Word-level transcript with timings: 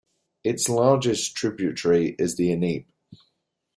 Its 0.43 0.67
largest 0.67 1.35
tributary 1.35 2.15
is 2.17 2.35
the 2.35 2.49
Ennepe. 2.51 2.87